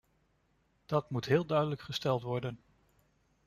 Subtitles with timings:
[0.85, 2.59] Dat moet heel duidelijk gesteld worden.